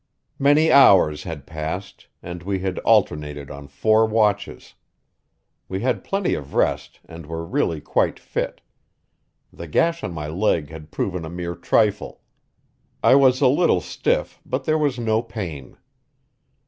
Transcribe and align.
Many 0.39 0.71
hours 0.71 1.25
had 1.25 1.45
passed, 1.45 2.07
and 2.23 2.41
we 2.41 2.57
had 2.57 2.79
alternated 2.79 3.51
on 3.51 3.67
four 3.67 4.03
watches. 4.07 4.73
We 5.69 5.81
had 5.81 6.03
plenty 6.03 6.33
of 6.33 6.55
rest 6.55 6.99
and 7.05 7.27
were 7.27 7.45
really 7.45 7.81
quite 7.81 8.19
fit. 8.19 8.61
The 9.53 9.67
gash 9.67 10.03
on 10.03 10.11
my 10.11 10.27
leg 10.27 10.71
had 10.71 10.89
proven 10.89 11.23
a 11.23 11.29
mere 11.29 11.53
trifle; 11.53 12.21
I 13.03 13.13
was 13.13 13.41
a 13.41 13.47
little 13.47 13.79
stiff, 13.79 14.41
but 14.43 14.63
there 14.63 14.79
was 14.79 14.97
no 14.97 15.21
pain. 15.21 15.77